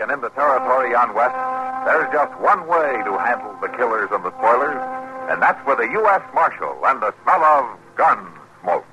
and 0.00 0.10
in 0.10 0.20
the 0.20 0.30
territory 0.30 0.94
on 0.94 1.14
West, 1.14 1.36
there's 1.86 2.10
just 2.12 2.32
one 2.40 2.66
way 2.66 3.02
to 3.04 3.12
handle 3.18 3.54
the 3.60 3.68
killers 3.76 4.08
and 4.10 4.24
the 4.24 4.32
spoilers, 4.38 4.80
and 5.30 5.40
that's 5.40 5.60
with 5.66 5.78
a 5.78 5.88
U.S. 6.02 6.22
Marshal 6.34 6.74
and 6.86 7.00
the 7.00 7.14
smell 7.22 7.44
of 7.44 7.78
gun 7.96 8.26
smoke. 8.62 8.86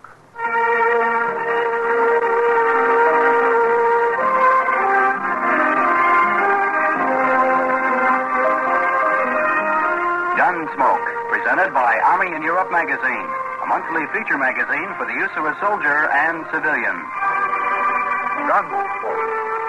Gunsmoke, 10.37 11.09
presented 11.31 11.73
by 11.73 11.99
Army 12.03 12.35
in 12.35 12.43
Europe 12.43 12.71
magazine, 12.71 13.27
a 13.63 13.65
monthly 13.67 14.05
feature 14.13 14.37
magazine 14.37 14.89
for 14.97 15.05
the 15.05 15.13
use 15.13 15.31
of 15.37 15.45
a 15.45 15.55
soldier 15.61 16.09
and 16.11 16.45
civilian. 16.51 16.97
Gunsmoke, 18.51 19.30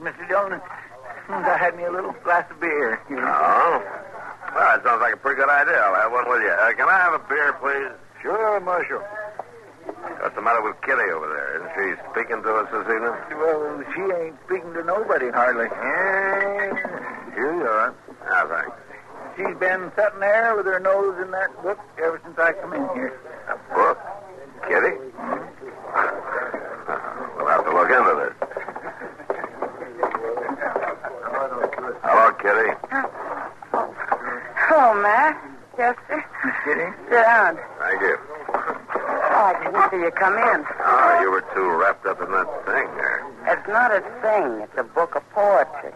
Mr. 0.00 0.28
Dillon, 0.28 0.52
and 0.54 1.44
I 1.46 1.56
had 1.58 1.76
me 1.76 1.84
a 1.84 1.90
little 1.92 2.12
glass 2.24 2.48
of 2.50 2.60
beer. 2.60 3.00
You 3.10 3.16
know. 3.16 3.26
Oh? 3.26 3.82
Well, 4.54 4.64
that 4.64 4.82
sounds 4.84 5.00
like 5.00 5.14
a 5.14 5.16
pretty 5.16 5.36
good 5.40 5.50
idea. 5.50 5.76
I'll 5.76 5.94
have 5.94 6.12
one 6.12 6.28
with 6.30 6.42
you. 6.42 6.50
Uh, 6.50 6.72
can 6.72 6.88
I 6.88 6.98
have 6.98 7.14
a 7.14 7.22
beer, 7.28 7.52
please? 7.60 7.92
Sure, 8.22 8.60
Marshal. 8.60 9.00
What's 10.20 10.34
the 10.34 10.42
matter 10.42 10.62
with 10.62 10.80
Kitty 10.82 11.10
over 11.12 11.28
there? 11.28 11.56
Isn't 11.56 11.72
she 11.76 12.02
speaking 12.12 12.42
to 12.42 12.50
us 12.56 12.68
this 12.70 12.86
evening? 12.94 13.14
Well, 13.38 13.84
she 13.94 14.02
ain't 14.02 14.36
speaking 14.46 14.72
to 14.74 14.82
nobody 14.84 15.30
hardly. 15.30 15.66
Eh, 15.66 16.74
Here 17.34 17.54
you 17.54 17.66
are. 17.66 17.94
Ah, 18.30 18.46
thanks. 18.48 18.76
She's 19.36 19.56
been 19.58 19.90
sitting 19.96 20.20
there 20.20 20.56
with 20.56 20.66
her 20.66 20.80
nose 20.80 21.16
in 21.22 21.30
that 21.30 21.50
book 21.62 21.78
ever 22.02 22.20
since 22.24 22.38
I 22.38 22.52
come 22.54 22.72
in 22.72 22.82
here. 22.94 23.18
A 23.48 23.56
book? 23.74 23.98
Kitty? 24.66 24.96
We'll 27.36 27.46
have 27.48 27.64
to 27.64 27.72
look 27.72 27.90
into 27.90 28.14
this. 28.18 28.34
Hello, 32.02 32.32
Kitty. 32.42 32.70
Oh, 34.70 34.94
Matt. 35.00 35.36
Chester. 35.76 36.24
Miss 36.44 36.54
Kitty? 36.68 36.92
Down. 37.10 37.56
Thank 37.78 38.02
you. 38.02 38.18
Oh, 38.52 39.40
I 39.40 39.56
didn't 39.64 39.90
see 39.90 40.04
you 40.04 40.10
come 40.10 40.34
in. 40.36 40.66
Oh, 40.84 41.20
you 41.22 41.30
were 41.30 41.40
too 41.54 41.70
wrapped 41.80 42.04
up 42.04 42.20
in 42.20 42.30
that 42.30 42.46
thing 42.66 42.86
there. 42.96 43.24
It's 43.46 43.66
not 43.68 43.90
a 43.90 44.02
thing. 44.20 44.60
It's 44.60 44.76
a 44.76 44.82
book 44.82 45.14
of 45.14 45.22
poetry. 45.30 45.92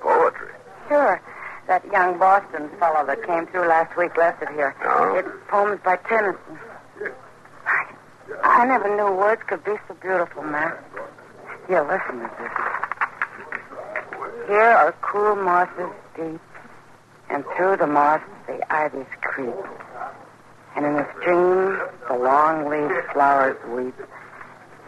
Poetry. 0.00 0.52
Sure. 0.88 1.18
That 1.66 1.86
young 1.90 2.18
Boston 2.18 2.68
fellow 2.78 3.06
that 3.06 3.24
came 3.24 3.46
through 3.46 3.68
last 3.68 3.96
week 3.96 4.14
left 4.18 4.42
it 4.42 4.50
here. 4.50 4.76
Oh? 4.84 5.14
It's 5.14 5.28
poems 5.48 5.80
by 5.82 5.96
Tennyson. 5.96 6.58
I, 7.64 7.86
I 8.42 8.66
never 8.66 8.94
knew 8.94 9.16
words 9.16 9.40
could 9.46 9.64
be 9.64 9.76
so 9.88 9.94
beautiful, 9.94 10.42
Matt. 10.42 10.78
Here, 11.68 11.80
listen 11.88 12.20
to 12.20 12.30
this. 12.38 12.52
Here 14.46 14.60
are 14.60 14.92
cool 15.00 15.36
mosses 15.36 15.88
deep, 16.14 16.40
and 17.30 17.44
through 17.56 17.78
the 17.78 17.86
moss 17.86 18.20
the 18.46 18.60
ivies 18.70 19.06
creep. 19.22 19.54
And 20.76 20.86
in 20.86 20.94
the 20.94 21.06
stream 21.20 21.78
the 22.08 22.16
long-leaved 22.16 23.12
flowers 23.12 23.56
weep, 23.68 23.94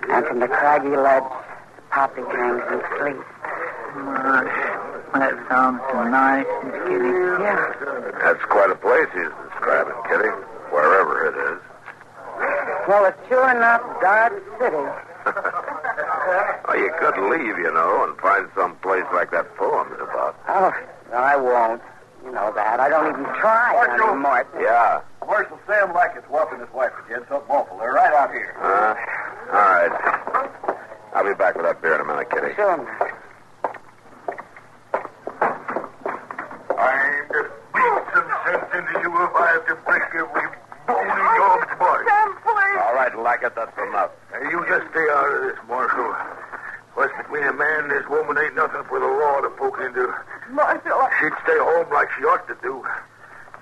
and 0.09 0.27
from 0.27 0.41
the 0.41 0.49
craggy 0.49 0.97
ledge 0.97 1.25
the 1.77 1.83
poppy 1.91 2.23
hangs 2.23 2.63
and 2.69 2.83
sleeps. 2.99 3.29
My, 3.95 4.45
that 5.15 5.35
sounds 5.49 5.81
so 5.93 6.03
nice, 6.05 6.47
Miss 6.65 6.75
Kitty. 6.89 7.15
Yeah. 7.43 8.11
That's 8.21 8.45
quite 8.47 8.71
a 8.71 8.75
place 8.75 9.09
he's 9.15 9.31
describing, 9.49 9.95
Kitty. 10.09 10.31
Wherever 10.73 11.27
it 11.29 11.37
is. 11.53 11.61
Well, 12.89 13.05
it's 13.07 13.29
sure 13.29 13.51
enough 13.51 13.81
Dodge 14.01 14.43
City. 14.59 14.77
well, 16.67 16.77
you 16.77 16.93
could 16.99 17.17
leave, 17.31 17.57
you 17.59 17.73
know, 17.73 18.05
and 18.05 18.19
find 18.19 18.49
some 18.57 18.77
place 18.77 19.05
like 19.15 19.31
that 19.31 19.55
poem's 19.57 19.95
about. 20.01 20.37
Oh, 20.49 20.73
no, 21.11 21.17
I 21.17 21.37
won't. 21.37 21.81
You 22.25 22.33
know 22.33 22.53
that. 22.55 22.81
I 22.81 22.89
don't 22.89 23.09
even 23.13 23.25
try 23.37 23.77
anymore. 23.85 24.47
Yeah. 24.59 25.01
Marshal 25.27 25.59
Sam 25.67 25.93
Lackett's 25.93 26.29
walking 26.31 26.59
his 26.61 26.71
wife 26.73 26.93
again. 27.05 27.21
Something 27.29 27.51
awful. 27.51 27.79
They're 27.79 27.93
right 27.93 28.13
out 28.13 28.33
here. 28.33 28.55
Uh, 28.61 28.95
all 29.53 29.61
right. 29.61 29.93
I'll 31.15 31.25
be 31.25 31.35
back 31.35 31.55
with 31.55 31.65
that 31.65 31.81
beer 31.81 31.95
in 31.95 32.01
a 32.01 32.05
minute, 32.05 32.31
Kitty. 32.31 32.55
Sure, 32.57 32.77
Matt. 32.77 33.15
I'm 36.75 37.29
just 37.31 37.51
beat 37.73 38.03
some 38.13 38.29
sense 38.45 38.69
into 38.75 38.95
you 39.01 39.11
if 39.15 39.35
I 39.37 39.47
have 39.55 39.67
to 39.69 39.77
break 39.87 40.03
every 40.13 40.49
bone 40.89 41.07
in 41.07 41.17
your 41.39 41.77
body. 41.79 42.05
Sam, 42.09 42.29
please. 42.43 42.79
All 42.83 42.95
right, 42.95 43.15
Lackett, 43.17 43.55
that's 43.55 43.79
enough. 43.79 44.11
Now, 44.33 44.43
you 44.51 44.65
just 44.67 44.91
stay 44.91 45.07
out 45.13 45.29
of 45.29 45.41
this, 45.45 45.59
Marshal. 45.69 46.15
What's 46.95 47.15
between 47.19 47.45
a 47.45 47.53
man 47.53 47.85
and 47.85 47.93
his 47.93 48.07
woman 48.09 48.39
ain't 48.39 48.55
nothing 48.55 48.83
for 48.89 48.99
the 48.99 49.07
law 49.07 49.41
to 49.41 49.51
poke 49.51 49.79
into. 49.81 50.13
Marshal, 50.51 50.93
I, 50.93 51.11
She'd 51.21 51.33
stay 51.45 51.59
home 51.59 51.91
like 51.93 52.09
she 52.19 52.25
ought 52.25 52.47
to 52.49 52.57
do. 52.63 52.85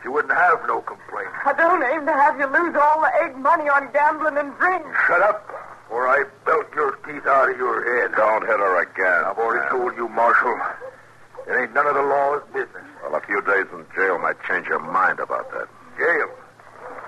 She 0.02 0.08
wouldn't 0.08 0.34
have 0.34 0.58
no 0.66 0.80
complaint. 0.82 1.30
I 1.46 1.52
don't 1.54 1.82
aim 1.82 2.06
to 2.06 2.12
have 2.12 2.34
you 2.38 2.46
lose 2.50 2.74
all 2.74 3.00
the 3.00 3.12
egg 3.22 3.36
money 3.38 3.68
on 3.70 3.86
gambling 3.92 4.36
and 4.36 4.50
drink. 4.58 4.82
Shut 5.06 5.22
up, 5.22 5.46
or 5.90 6.08
I 6.08 6.24
belt 6.44 6.66
your 6.74 6.98
teeth 7.06 7.26
out 7.26 7.50
of 7.50 7.56
your 7.56 7.86
head. 7.86 8.10
Don't 8.18 8.42
hit 8.42 8.58
her 8.58 8.82
again. 8.82 9.22
I've 9.24 9.38
already 9.38 9.62
told 9.70 9.94
you, 9.96 10.08
Marshal. 10.08 10.58
It 11.46 11.54
ain't 11.54 11.74
none 11.74 11.86
of 11.86 11.94
the 11.94 12.02
law's 12.02 12.42
business. 12.52 12.86
Well, 13.02 13.14
a 13.14 13.22
few 13.26 13.42
days 13.42 13.66
in 13.72 13.86
jail 13.94 14.18
might 14.18 14.42
change 14.42 14.66
your 14.66 14.80
mind 14.82 15.20
about 15.20 15.50
that. 15.54 15.68
Jail. 15.98 16.30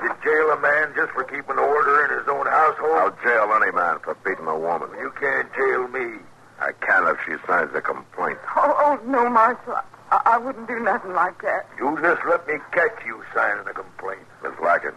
You 0.02 0.10
jail 0.22 0.50
a 0.50 0.60
man 0.60 0.92
just 0.94 1.12
for 1.12 1.24
keeping 1.24 1.58
order 1.58 2.04
in 2.06 2.18
his 2.18 2.28
own 2.28 2.46
household? 2.46 2.98
I'll 2.98 3.16
jail 3.22 3.50
any 3.58 3.72
man 3.72 3.98
for 4.02 4.14
beating 4.24 4.46
a 4.46 4.58
woman. 4.58 4.90
You 4.98 5.10
can't 5.18 5.50
jail 5.54 5.86
me. 5.88 6.18
I 6.60 6.72
can 6.72 7.06
if 7.08 7.18
she 7.26 7.34
signs 7.46 7.74
a 7.74 7.80
complaint. 7.80 8.38
Oh, 8.56 8.74
oh 8.78 9.00
no, 9.06 9.28
Marshal. 9.28 9.76
I, 10.10 10.20
I 10.24 10.38
wouldn't 10.38 10.68
do 10.68 10.78
nothing 10.78 11.12
like 11.12 11.42
that. 11.42 11.66
You 11.78 11.98
just 12.00 12.22
let 12.28 12.46
me 12.46 12.54
catch 12.72 13.04
you 13.04 13.22
signing 13.34 13.66
a 13.66 13.72
complaint. 13.72 14.26
Miss 14.42 14.52
Lackett, 14.62 14.94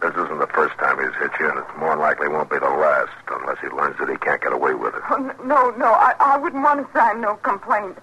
this 0.00 0.12
isn't 0.12 0.38
the 0.38 0.48
first 0.48 0.76
time 0.78 0.98
he's 0.98 1.14
hit 1.20 1.30
you, 1.38 1.48
and 1.48 1.58
it's 1.58 1.78
more 1.78 1.90
than 1.90 2.00
likely 2.00 2.28
won't 2.28 2.50
be 2.50 2.58
the 2.58 2.70
last 2.70 3.12
unless 3.30 3.58
he 3.60 3.68
learns 3.68 3.96
that 3.98 4.08
he 4.08 4.16
can't 4.16 4.40
get 4.40 4.52
away 4.52 4.74
with 4.74 4.94
it. 4.94 5.02
Oh, 5.10 5.16
no, 5.44 5.70
no, 5.70 5.92
I, 5.92 6.14
I 6.18 6.38
wouldn't 6.38 6.62
want 6.62 6.86
to 6.86 6.98
sign 6.98 7.20
no 7.20 7.36
complaint. 7.36 7.98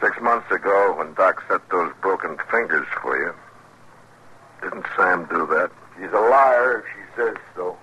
Six 0.00 0.20
months 0.20 0.50
ago, 0.50 0.94
when 0.96 1.14
Doc 1.14 1.42
set 1.48 1.68
those 1.70 1.92
broken 2.00 2.36
fingers 2.50 2.86
for 3.02 3.18
you, 3.18 3.34
didn't 4.62 4.86
Sam 4.96 5.26
do 5.28 5.46
that? 5.46 5.70
She's 5.98 6.12
a 6.12 6.20
liar 6.20 6.80
if 6.80 6.84
she 6.92 7.20
says 7.20 7.36
so. 7.54 7.76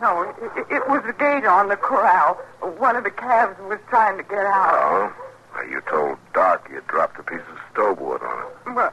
No, 0.00 0.22
it, 0.22 0.66
it 0.70 0.88
was 0.88 1.02
the 1.06 1.12
gate 1.12 1.44
on 1.44 1.68
the 1.68 1.76
corral. 1.76 2.34
One 2.78 2.96
of 2.96 3.04
the 3.04 3.10
calves 3.10 3.58
was 3.68 3.78
trying 3.88 4.16
to 4.16 4.22
get 4.24 4.44
out. 4.46 5.12
Oh? 5.56 5.62
You 5.68 5.80
told 5.88 6.18
Doc 6.34 6.68
you 6.70 6.82
dropped 6.88 7.18
a 7.18 7.22
piece 7.22 7.38
of 7.38 7.58
stove 7.72 7.98
wood 8.00 8.22
on 8.22 8.38
it. 8.42 8.74
Well, 8.74 8.92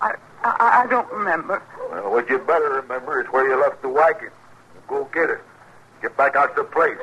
I, 0.00 0.14
I, 0.44 0.82
I 0.84 0.86
don't 0.88 1.10
remember. 1.12 1.62
Well, 1.90 2.10
what 2.12 2.30
you 2.30 2.38
better 2.38 2.70
remember 2.70 3.20
is 3.20 3.26
where 3.28 3.48
you 3.48 3.60
left 3.60 3.82
the 3.82 3.88
wagon. 3.88 4.30
Go 4.88 5.08
get 5.12 5.28
it. 5.28 5.40
Get 6.02 6.16
back 6.16 6.36
out 6.36 6.54
to 6.56 6.62
the 6.62 6.68
place. 6.68 6.98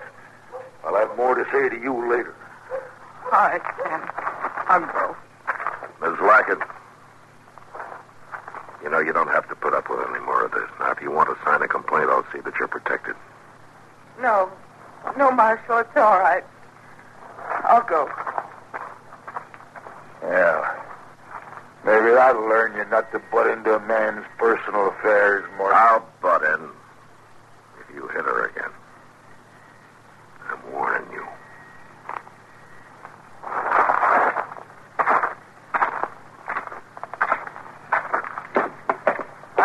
I'll 0.84 0.96
have 0.96 1.16
more 1.18 1.36
to 1.36 1.46
say 1.52 1.70
to 1.70 1.82
you 1.82 2.10
later. 2.10 2.34
All 3.26 3.32
right, 3.32 3.62
Sam. 3.84 4.10
I'll 4.70 4.80
go. 4.80 5.16
Miss 6.02 6.20
Lackett, 6.22 6.60
you 8.88 8.92
know 8.92 9.00
you 9.00 9.12
don't 9.12 9.28
have 9.28 9.50
to 9.50 9.56
put 9.56 9.74
up 9.74 9.90
with 9.90 10.00
any 10.10 10.24
more 10.24 10.46
of 10.46 10.52
this. 10.52 10.70
Now, 10.80 10.92
if 10.92 11.02
you 11.02 11.12
want 11.12 11.28
to 11.28 11.36
sign 11.44 11.62
a 11.62 11.68
complaint, 11.68 12.08
I'll 12.10 12.26
see 12.32 12.40
that 12.40 12.54
you're 12.58 12.70
protected. 12.70 13.16
No. 14.22 14.50
No, 15.18 15.30
Marshal, 15.30 15.80
it's 15.80 15.98
all 15.98 16.18
right. 16.18 16.44
I'll 17.66 17.84
go. 17.84 18.10
Yeah. 20.24 20.84
Maybe 21.86 22.12
that'll 22.12 22.48
learn 22.48 22.78
you 22.78 22.86
not 22.90 23.12
to 23.12 23.20
butt 23.30 23.48
into 23.48 23.76
a 23.76 23.80
man's 23.82 24.26
personal 24.38 24.88
affairs 24.88 25.44
more. 25.58 25.74
I'll 25.74 26.08
butt 26.22 26.44
in 26.44 26.70
if 27.82 27.94
you 27.94 28.08
hit 28.08 28.24
her 28.24 28.46
again. 28.46 28.72
I'm 30.50 30.72
warning 30.72 31.12
you. 31.12 31.28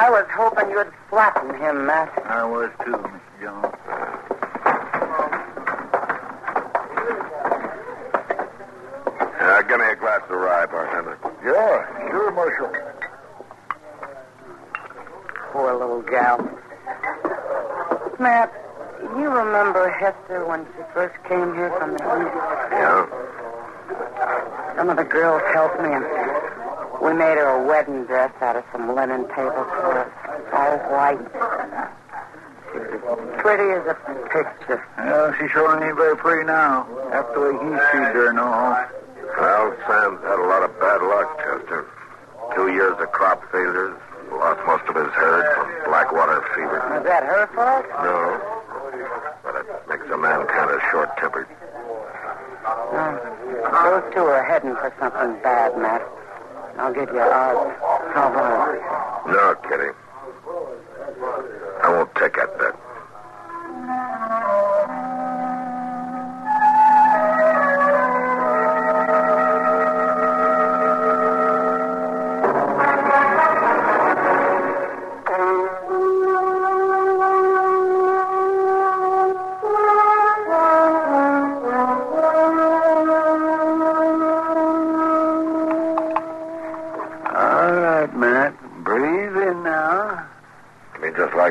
I 0.02 0.10
was 0.10 0.26
hoping 0.34 0.68
you'd 0.70 0.92
flatten 1.08 1.54
him, 1.60 1.86
Matt. 1.86 2.10
I 2.26 2.42
was 2.44 2.70
too, 2.84 2.90
Mr. 2.90 3.40
Jones. 3.40 3.72
Uh, 9.38 9.62
give 9.62 9.78
me 9.78 9.86
a 9.86 9.94
glass 9.94 10.22
of 10.24 10.30
rye, 10.30 10.66
bartender. 10.66 11.16
Yeah, 11.44 12.10
sure, 12.10 12.32
Marshal. 12.32 12.72
Poor 15.52 15.72
little 15.72 16.02
gal. 16.02 16.50
Matt, 18.18 18.52
you 19.16 19.30
remember 19.30 19.88
Hester 19.88 20.44
when 20.46 20.66
she 20.74 20.82
first 20.92 21.14
came 21.28 21.54
here 21.54 21.70
from 21.78 21.92
the 21.92 22.02
east? 22.02 22.34
Yeah? 22.72 23.06
Some 24.74 24.90
of 24.90 24.96
the 24.96 25.04
girls 25.04 25.42
helped 25.54 25.80
me, 25.80 25.92
and 25.92 26.04
we 27.02 27.12
made 27.12 27.34
her 27.36 27.58
a 27.58 27.66
wedding 27.66 28.04
dress 28.06 28.30
out 28.40 28.54
of 28.54 28.64
some 28.70 28.94
linen 28.94 29.26
tablecloths, 29.34 30.14
all 30.54 30.78
white. 30.94 31.18
She 32.70 32.78
was 32.78 33.18
pretty 33.42 33.68
as 33.74 33.84
a 33.90 33.96
picture. 34.30 34.80
Well, 34.96 35.34
she 35.34 35.48
sure 35.48 35.66
ain't 35.82 35.96
very 35.96 36.16
pretty 36.16 36.46
now. 36.46 36.86
After 37.12 37.34
the 37.34 37.40
way 37.40 37.52
he 37.58 37.70
treated 37.90 38.14
her 38.14 38.30
and 38.30 38.38
all. 38.38 38.78
Well, 39.34 39.76
Sam's 39.84 40.22
had 40.22 40.38
a 40.38 40.46
lot 40.46 40.62
of 40.62 40.78
bad 40.78 41.02
luck, 41.02 41.36
Chester. 41.42 41.90
Two 42.54 42.72
years 42.72 42.94
of 43.00 43.10
crop 43.10 43.42
failures, 43.50 43.98
lost 44.30 44.60
most 44.64 44.86
of 44.88 44.94
his 44.94 45.12
herd 45.12 45.44
from 45.58 45.90
blackwater 45.90 46.40
fever. 46.54 46.86
Was 46.94 47.04
that 47.04 47.24
her 47.24 47.50
fault? 47.52 47.84
No. 47.98 48.40
But 49.42 49.56
it 49.58 49.66
makes 49.88 50.06
a 50.06 50.16
man 50.16 50.46
kind 50.46 50.70
of 50.70 50.80
short-tempered. 50.92 51.48
No. 52.94 53.18
Those 53.82 54.14
two 54.14 54.22
are 54.22 54.44
heading 54.44 54.76
for 54.76 54.94
something 55.00 55.42
bad, 55.42 55.76
Matt. 55.76 55.91
I'll 56.92 57.06
give 57.06 57.14
you 57.14 57.20
about? 57.22 57.72
No, 59.26 59.54
Kitty. 59.66 60.01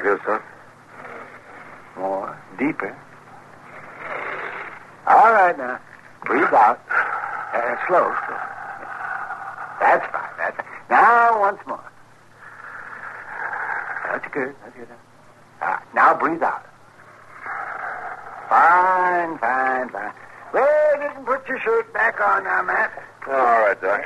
Like 0.04 0.20
this, 0.20 0.26
huh? 0.26 0.40
More. 1.98 2.38
Deeper. 2.58 2.96
All 5.08 5.34
right, 5.34 5.58
now. 5.58 5.80
Breathe 6.26 6.54
out. 6.54 6.80
Uh, 7.52 7.76
slow, 7.86 8.16
slow. 8.26 8.38
That's 9.82 10.10
fine. 10.10 10.30
That's 10.38 10.56
fine. 10.56 10.66
Now, 10.90 11.38
once 11.42 11.60
more. 11.68 11.84
That's 14.06 14.26
good. 14.32 14.56
That's 14.64 14.78
good. 14.78 14.88
Ah, 15.62 15.84
now 15.94 16.18
breathe 16.18 16.42
out. 16.42 16.66
Fine, 18.48 19.38
fine, 19.40 19.90
fine. 19.90 20.14
Well, 20.54 21.02
you 21.04 21.10
can 21.10 21.26
put 21.26 21.46
your 21.50 21.60
shirt 21.60 21.94
back 21.94 22.22
on 22.22 22.46
now, 22.46 22.62
Matt. 22.64 23.04
All 23.28 23.34
right, 23.34 23.82
Doc. 23.82 24.02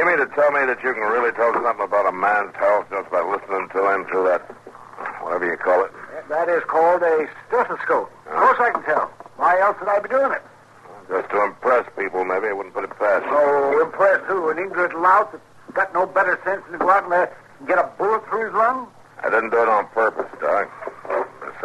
You 0.00 0.06
mean 0.06 0.16
to 0.16 0.32
tell 0.32 0.50
me 0.50 0.64
that 0.64 0.80
you 0.82 0.94
can 0.96 1.04
really 1.12 1.30
tell 1.32 1.52
something 1.52 1.84
about 1.84 2.08
a 2.08 2.12
man's 2.16 2.56
health 2.56 2.88
just 2.88 3.10
by 3.10 3.20
listening 3.20 3.68
to 3.68 3.84
him 3.92 4.08
through 4.08 4.32
that, 4.32 4.40
whatever 5.20 5.44
you 5.44 5.58
call 5.58 5.84
it? 5.84 5.92
That 6.30 6.48
is 6.48 6.64
called 6.64 7.02
a 7.02 7.28
stethoscope. 7.46 8.08
Of 8.24 8.32
course 8.32 8.56
I 8.64 8.70
can 8.72 8.82
tell. 8.84 9.12
Why 9.36 9.60
else 9.60 9.76
would 9.78 9.90
I 9.90 10.00
be 10.00 10.08
doing 10.08 10.32
it? 10.32 10.40
Just 11.10 11.28
to 11.36 11.44
impress 11.44 11.84
people, 11.98 12.24
maybe. 12.24 12.48
I 12.48 12.54
wouldn't 12.54 12.72
put 12.72 12.84
it 12.84 12.96
past 12.96 13.26
you. 13.26 13.30
Oh, 13.30 13.84
impress 13.84 14.24
who? 14.24 14.48
An 14.48 14.56
ignorant 14.56 14.98
lout 14.98 15.32
that's 15.32 15.44
got 15.74 15.92
no 15.92 16.06
better 16.06 16.40
sense 16.48 16.64
than 16.64 16.72
to 16.72 16.78
go 16.78 16.88
out 16.88 17.04
and 17.04 17.12
uh, 17.12 17.26
get 17.68 17.76
a 17.76 17.84
bullet 17.98 18.26
through 18.30 18.46
his 18.46 18.54
lung? 18.54 18.88
I 19.22 19.28
didn't 19.28 19.50
do 19.50 19.60
it 19.60 19.68
on 19.68 19.86
purpose, 19.88 20.32
Doc. 20.40 20.72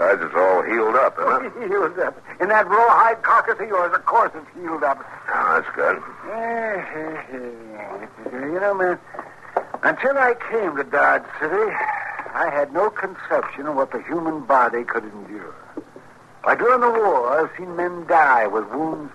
Besides, 0.05 0.21
it's 0.23 0.35
all 0.35 0.61
healed 0.61 0.95
up, 0.95 1.17
isn't 1.19 1.63
it? 1.63 1.67
healed 1.69 1.97
up. 1.99 2.21
In 2.39 2.49
that 2.49 2.67
rawhide 2.67 3.23
carcass 3.23 3.59
of 3.59 3.67
yours, 3.67 3.93
of 3.95 4.05
course 4.05 4.31
it's 4.35 4.47
healed 4.55 4.83
up. 4.83 5.03
Oh, 5.33 5.61
that's 5.61 5.75
good. 5.75 5.97
Eh, 6.31 7.25
you 8.53 8.59
know, 8.59 8.73
man, 8.75 8.99
until 9.81 10.17
I 10.17 10.35
came 10.51 10.75
to 10.75 10.83
Dodge 10.83 11.23
City, 11.39 11.71
I 12.33 12.49
had 12.53 12.71
no 12.71 12.89
conception 12.91 13.65
of 13.65 13.75
what 13.75 13.91
the 13.91 14.03
human 14.03 14.41
body 14.45 14.83
could 14.83 15.05
endure. 15.05 15.55
Why, 16.43 16.53
during 16.55 16.81
the 16.81 16.91
war, 16.91 17.39
I've 17.39 17.49
seen 17.57 17.75
men 17.75 18.05
die 18.05 18.45
with 18.45 18.67
wounds 18.69 19.11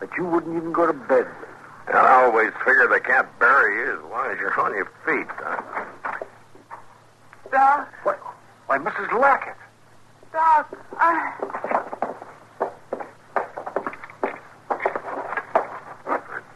that 0.00 0.10
you 0.18 0.24
wouldn't 0.24 0.56
even 0.56 0.72
go 0.72 0.86
to 0.86 0.92
bed 0.92 1.26
with. 1.26 1.48
And 1.86 1.96
I 1.98 2.24
always 2.24 2.50
figure 2.64 2.88
they 2.88 3.00
can't 3.00 3.28
bury 3.38 3.76
you 3.86 3.98
as 3.98 4.10
long 4.10 4.30
as 4.32 4.38
you're 4.40 4.58
on 4.60 4.74
your 4.74 4.90
feet, 5.06 5.28
Doc. 5.38 5.86
Doc, 7.52 7.88
What? 8.02 8.18
Why, 8.66 8.78
Mrs. 8.78 9.20
Lackett. 9.20 9.54
Doc, 10.34 10.76
I... 10.98 11.32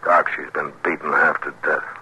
Doc, 0.05 0.29
she's 0.35 0.51
been 0.53 0.73
beaten 0.83 1.13
half 1.13 1.41
to 1.43 1.55
death. 1.63 1.98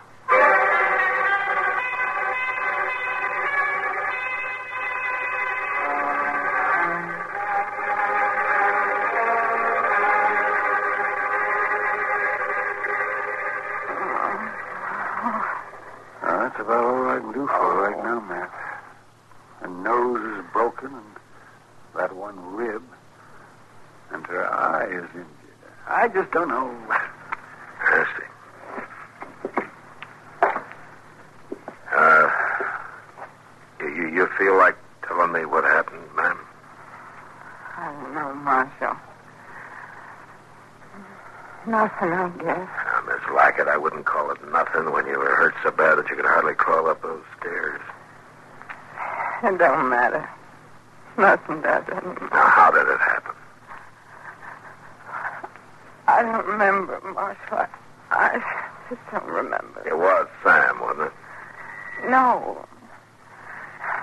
Don't 26.36 26.48
know. 26.48 26.70
Nasty. 27.90 28.22
Uh, 31.96 32.30
you, 33.80 33.88
you, 33.88 34.08
you 34.08 34.28
feel 34.38 34.58
like 34.58 34.76
telling 35.08 35.32
me 35.32 35.46
what 35.46 35.64
happened, 35.64 36.02
ma'am? 36.14 36.38
I 37.78 37.86
don't 37.90 38.14
know, 38.14 38.34
Marshal. 38.34 38.96
Nothing, 41.66 42.12
I 42.12 42.28
guess. 42.38 42.68
Uh, 42.86 43.00
Miss 43.06 43.34
Lackett, 43.34 43.68
I 43.68 43.78
wouldn't 43.78 44.04
call 44.04 44.30
it 44.30 44.38
nothing 44.52 44.92
when 44.92 45.06
you 45.06 45.18
were 45.18 45.34
hurt 45.36 45.54
so 45.62 45.70
bad 45.70 45.96
that 45.96 46.08
you 46.10 46.16
could 46.16 46.26
hardly 46.26 46.54
crawl 46.54 46.86
up 46.88 47.00
those 47.00 47.24
stairs. 47.40 47.80
It 49.42 49.56
don't 49.56 49.88
matter. 49.88 50.28
Nothing 51.16 51.62
does 51.62 51.88
anymore. 51.88 52.28
Now, 52.30 52.48
how 52.50 52.70
did 52.70 52.86
it 52.86 53.00
happen? 53.00 53.32
I 56.08 56.12
don't 56.26 56.46
remember, 56.46 57.00
Marshal. 57.14 57.58
I, 57.58 57.68
I 58.10 58.42
just 58.88 59.00
don't 59.12 59.26
remember. 59.26 59.82
It 59.86 59.96
was 59.96 60.26
Sam, 60.42 60.80
wasn't 60.80 61.08
it? 61.08 62.10
No. 62.10 62.66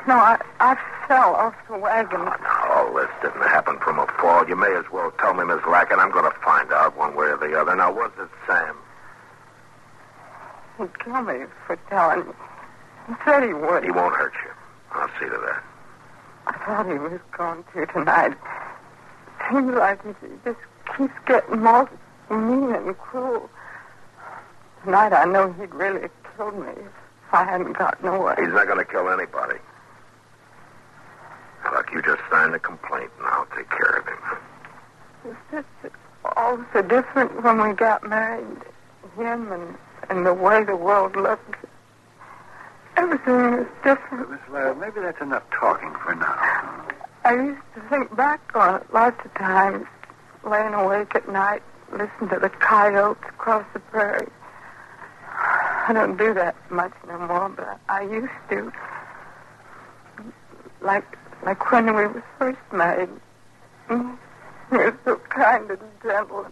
No, 0.07 0.15
I, 0.15 0.37
I 0.59 0.77
fell 1.07 1.35
off 1.35 1.55
the 1.69 1.77
wagon. 1.77 2.21
Oh, 2.21 2.35
now, 2.41 2.71
all 2.73 2.93
this 2.93 3.09
didn't 3.21 3.41
happen 3.41 3.77
from 3.79 3.99
a 3.99 4.07
fall. 4.19 4.47
You 4.47 4.55
may 4.55 4.73
as 4.75 4.85
well 4.91 5.11
tell 5.19 5.33
me, 5.33 5.43
Miss 5.43 5.63
Lackett. 5.67 5.99
I'm 5.99 6.11
going 6.11 6.29
to 6.29 6.37
find 6.39 6.71
out 6.71 6.97
one 6.97 7.15
way 7.15 7.27
or 7.27 7.37
the 7.37 7.59
other. 7.59 7.75
Now, 7.75 7.91
was 7.91 8.11
it 8.19 8.29
Sam? 8.47 8.75
He'd 10.77 10.99
kill 10.99 11.21
me 11.21 11.45
for 11.67 11.77
telling. 11.89 12.25
He 13.07 13.13
said 13.25 13.43
he 13.43 13.53
would. 13.53 13.83
He 13.83 13.91
won't 13.91 14.15
hurt 14.15 14.33
you. 14.43 14.51
I'll 14.91 15.09
see 15.19 15.25
to 15.25 15.37
that. 15.45 15.63
I 16.47 16.65
thought 16.65 16.85
he 16.87 16.97
was 16.97 17.19
going 17.37 17.63
to 17.73 17.85
tonight. 17.87 18.37
Seems 19.51 19.75
like 19.75 20.01
he 20.03 20.27
just 20.43 20.59
keeps 20.97 21.13
getting 21.25 21.61
more 21.61 21.89
mean 22.29 22.73
and 22.73 22.97
cruel. 22.97 23.49
Tonight 24.83 25.13
I 25.13 25.25
know 25.25 25.51
he'd 25.53 25.73
really 25.73 26.01
have 26.01 26.11
killed 26.35 26.59
me 26.59 26.69
if 26.69 27.33
I 27.33 27.43
hadn't 27.43 27.73
gotten 27.73 28.07
away. 28.07 28.35
He's 28.37 28.49
not 28.49 28.67
going 28.67 28.79
to 28.79 28.85
kill 28.85 29.09
anybody. 29.09 29.59
Look, 31.71 31.91
you 31.93 32.01
just 32.01 32.21
sign 32.29 32.51
the 32.51 32.59
complaint, 32.59 33.09
and 33.17 33.27
I'll 33.27 33.47
take 33.55 33.69
care 33.69 33.97
of 33.97 34.07
him. 34.07 34.37
It's 35.25 35.37
just 35.81 35.93
all 36.35 36.63
so 36.73 36.81
different 36.81 37.43
when 37.43 37.61
we 37.61 37.73
got 37.73 38.07
married. 38.07 38.61
Him 39.15 39.51
and, 39.51 39.75
and 40.09 40.25
the 40.25 40.33
way 40.33 40.63
the 40.63 40.75
world 40.75 41.15
looked. 41.15 41.55
Everything 42.97 43.57
was 43.57 43.67
different. 43.83 44.29
Miss 44.29 44.39
Lara, 44.51 44.75
maybe 44.75 45.01
that's 45.01 45.21
enough 45.21 45.43
talking 45.51 45.93
for 46.03 46.15
now. 46.15 46.87
I 47.25 47.35
used 47.35 47.61
to 47.75 47.81
think 47.89 48.15
back 48.15 48.41
on 48.55 48.81
it 48.81 48.93
lots 48.93 49.23
of 49.25 49.33
times, 49.35 49.87
laying 50.43 50.73
awake 50.73 51.15
at 51.15 51.27
night, 51.29 51.63
listening 51.93 52.29
to 52.29 52.39
the 52.39 52.50
coyotes 52.50 53.23
across 53.29 53.65
the 53.73 53.79
prairie. 53.79 54.27
I 55.85 55.91
don't 55.93 56.17
do 56.17 56.33
that 56.33 56.55
much 56.71 56.93
no 57.07 57.19
more, 57.19 57.50
but 57.50 57.79
I 57.89 58.03
used 58.03 58.31
to. 58.50 58.71
Like, 60.81 61.17
like 61.43 61.71
when 61.71 61.85
we 61.88 61.91
were 61.91 62.23
first 62.39 62.59
married. 62.71 63.09
He 63.89 63.95
was 64.77 64.93
so 65.05 65.17
kind 65.29 65.69
and 65.69 65.79
gentle. 66.01 66.47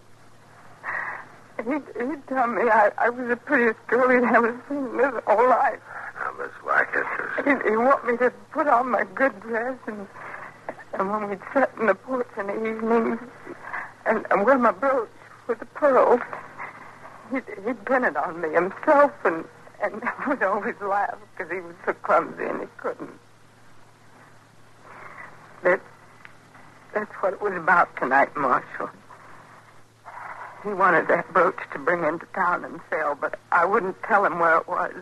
He'd, 1.57 1.83
he'd 1.95 2.27
tell 2.27 2.47
me 2.47 2.63
I, 2.63 2.91
I 2.97 3.09
was 3.09 3.27
the 3.27 3.35
prettiest 3.35 3.79
girl 3.87 4.09
he'd 4.09 4.27
ever 4.27 4.59
seen 4.67 4.99
in 4.99 4.99
his 4.99 5.23
whole 5.25 5.49
life. 5.49 5.79
Now, 6.15 6.33
Miss 6.37 6.51
Lackett, 6.65 7.05
just... 7.17 7.47
He'd, 7.47 7.69
he'd 7.69 7.77
want 7.77 8.05
me 8.05 8.17
to 8.17 8.31
put 8.51 8.67
on 8.67 8.89
my 8.89 9.05
good 9.15 9.39
dress 9.41 9.77
and 9.87 10.07
and 10.93 11.09
when 11.09 11.29
we'd 11.29 11.39
sit 11.53 11.69
in 11.79 11.87
the 11.87 11.95
porch 11.95 12.27
in 12.37 12.47
the 12.47 12.53
evenings 12.53 13.19
and, 14.05 14.25
and 14.29 14.45
wear 14.45 14.57
my 14.57 14.71
brooch 14.71 15.09
with 15.47 15.59
the 15.59 15.65
pearls, 15.65 16.21
he'd, 17.31 17.43
he'd 17.65 17.85
pin 17.85 18.03
it 18.03 18.15
on 18.15 18.41
me 18.41 18.49
himself 18.53 19.11
and, 19.25 19.45
and 19.81 20.01
would 20.27 20.43
always 20.43 20.75
laugh 20.81 21.17
because 21.35 21.51
he 21.51 21.59
was 21.59 21.75
so 21.85 21.93
clumsy 21.93 22.43
and 22.45 22.61
he 22.61 22.67
couldn't. 22.77 23.19
That, 25.63 25.81
that's 26.93 27.11
what 27.21 27.33
it 27.33 27.41
was 27.41 27.53
about 27.53 27.95
tonight, 27.97 28.35
Marshal. 28.35 28.89
He 30.63 30.69
wanted 30.69 31.07
that 31.07 31.31
brooch 31.33 31.59
to 31.73 31.79
bring 31.79 32.03
into 32.03 32.25
town 32.27 32.65
and 32.65 32.79
sell, 32.89 33.15
but 33.15 33.39
I 33.51 33.65
wouldn't 33.65 34.01
tell 34.03 34.25
him 34.25 34.39
where 34.39 34.57
it 34.57 34.67
was. 34.67 34.93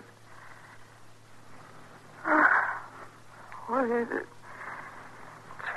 What 3.68 3.86
is 3.86 4.08
it? 4.10 4.26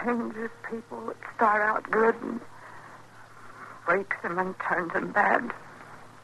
Changes 0.02 0.48
people 0.70 1.04
that 1.08 1.16
start 1.36 1.60
out 1.60 1.90
good 1.90 2.14
and 2.22 2.40
breaks 3.86 4.16
them 4.22 4.38
and 4.38 4.54
turns 4.68 4.92
them 4.92 5.12
bad. 5.12 5.50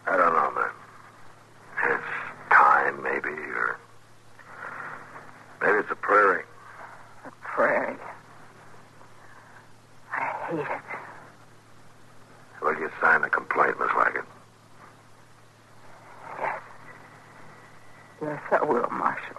I 0.06 0.16
don't 0.16 0.32
know, 0.32 0.50
man. 0.54 0.70
It's 1.84 2.04
time, 2.50 3.02
maybe, 3.02 3.28
or... 3.28 3.78
Maybe 5.60 5.78
it's 5.78 5.90
a 5.90 5.96
prairie. 5.96 6.44
A 7.26 7.30
prairie. 7.42 7.96
I 10.12 10.20
hate 10.48 10.60
it. 10.60 10.82
Will 12.62 12.78
you 12.78 12.90
sign 13.00 13.22
the 13.22 13.28
complaint, 13.28 13.78
Miss 13.78 13.90
Lackett? 13.96 14.24
Yes. 16.38 16.60
Yes, 18.22 18.40
I 18.52 18.64
will, 18.64 18.88
Marshal. 18.90 19.37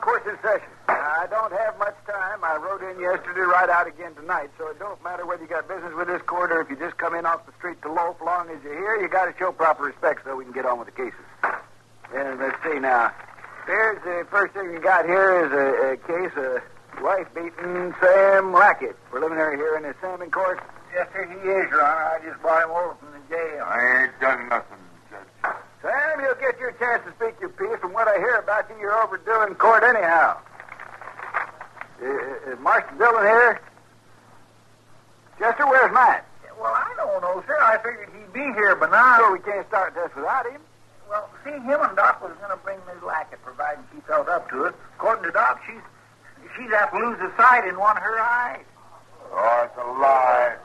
Quiet. 0.00 0.24
Course 0.24 0.34
in 0.34 0.42
session. 0.42 0.70
I 0.88 1.26
don't 1.30 1.52
have 1.52 1.78
much 1.78 1.96
time. 2.06 2.42
I 2.42 2.56
rode 2.56 2.82
in 2.82 3.00
yesterday, 3.00 3.40
ride 3.40 3.70
out 3.70 3.86
again 3.86 4.14
tonight, 4.14 4.50
so 4.58 4.68
it 4.68 4.78
don't 4.78 5.02
matter 5.02 5.26
whether 5.26 5.42
you 5.42 5.48
got 5.48 5.68
business 5.68 5.92
with 5.96 6.08
this 6.08 6.22
court 6.22 6.52
or 6.52 6.60
if 6.60 6.70
you 6.70 6.76
just 6.76 6.96
come 6.98 7.14
in 7.14 7.24
off 7.26 7.46
the 7.46 7.52
street 7.58 7.80
to 7.82 7.92
loaf. 7.92 8.16
Long 8.24 8.50
as 8.50 8.62
you're 8.62 8.76
here, 8.76 9.00
you 9.00 9.08
got 9.08 9.26
to 9.26 9.34
show 9.38 9.52
proper 9.52 9.84
respect 9.84 10.24
so 10.24 10.36
we 10.36 10.44
can 10.44 10.52
get 10.52 10.66
on 10.66 10.78
with 10.78 10.86
the 10.86 10.92
cases. 10.92 11.24
And 12.14 12.38
let's 12.38 12.56
see 12.62 12.78
now. 12.78 13.12
Here's 13.66 14.02
the 14.04 14.26
first 14.30 14.52
thing 14.54 14.72
you 14.72 14.80
got 14.80 15.06
here 15.06 15.46
is 15.46 15.52
a, 15.52 15.92
a 15.92 15.96
case 15.96 16.36
of 16.36 17.02
wife 17.02 17.26
beating 17.34 17.94
Sam 18.00 18.52
Lackett, 18.52 18.96
preliminary 19.10 19.56
hearing 19.56 19.84
is 19.84 19.96
Sam 20.00 20.20
in 20.20 20.30
court. 20.30 20.60
Yes, 20.94 21.08
sir, 21.12 21.24
he 21.26 21.34
is, 21.48 21.70
Your 21.70 21.82
Honor. 21.82 22.04
I 22.04 22.20
just 22.22 22.40
brought 22.42 22.62
him 22.62 22.70
over 22.70 22.94
from 23.00 23.08
the 23.12 23.34
jail. 23.34 23.64
I 23.66 24.04
ain't 24.04 24.20
done 24.20 24.48
nothing, 24.48 24.52
Judge. 24.52 24.58
Sam, 24.60 24.70
you'll 24.70 24.73
get 26.44 26.60
your 26.60 26.72
chance 26.72 27.02
to 27.08 27.12
speak 27.16 27.40
your 27.40 27.48
piece. 27.50 27.80
From 27.80 27.92
what 27.92 28.08
I 28.08 28.18
hear 28.18 28.36
about 28.36 28.68
you, 28.68 28.76
you're 28.78 29.02
overdoing 29.02 29.54
court 29.54 29.82
anyhow. 29.82 30.36
Uh, 32.02 32.52
is 32.52 32.58
Marston 32.60 32.98
Dillon 32.98 33.24
here? 33.24 33.60
Chester, 35.38 35.66
where's 35.66 35.92
Matt? 35.92 36.26
Well, 36.60 36.72
I 36.72 36.92
don't 36.96 37.20
know, 37.22 37.42
sir. 37.46 37.56
I 37.60 37.78
figured 37.78 38.10
he'd 38.12 38.32
be 38.32 38.44
here 38.54 38.76
by 38.76 38.90
now. 38.90 39.18
Sure, 39.18 39.32
we 39.32 39.40
can't 39.40 39.66
start 39.68 39.94
this 39.94 40.10
without 40.14 40.46
him. 40.50 40.60
Well, 41.08 41.28
see, 41.44 41.50
him 41.50 41.80
and 41.80 41.96
Doc 41.96 42.22
was 42.22 42.32
going 42.38 42.50
to 42.50 42.60
bring 42.62 42.78
Miss 42.86 43.02
Lackett, 43.02 43.42
providing 43.42 43.84
she 43.94 44.00
felt 44.02 44.28
up 44.28 44.48
to 44.50 44.64
it. 44.64 44.74
According 44.96 45.24
to 45.24 45.32
Doc, 45.32 45.60
she's 45.66 45.82
she's 46.56 46.70
have 46.70 46.92
to 46.92 46.98
lose 46.98 47.18
a 47.20 47.32
sight 47.36 47.66
in 47.66 47.78
one 47.78 47.96
of 47.96 48.02
her 48.02 48.20
eyes. 48.20 48.64
Oh, 49.32 49.62
it's 49.64 49.76
a 49.76 49.86
lie. 50.00 50.56